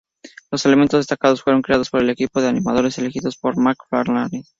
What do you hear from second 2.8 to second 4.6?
elegidos por MacFarlane.